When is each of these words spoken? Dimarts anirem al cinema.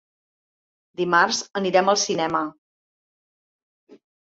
Dimarts 1.01 1.43
anirem 1.63 1.95
al 1.95 2.03
cinema. 2.07 2.45